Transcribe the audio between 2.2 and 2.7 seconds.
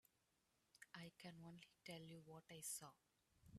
what I